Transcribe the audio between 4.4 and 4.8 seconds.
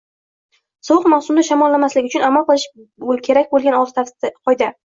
qoida